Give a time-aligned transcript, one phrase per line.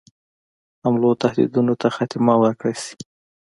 [0.83, 2.95] حملو تهدیدونو ته خاتمه ورکړه شي.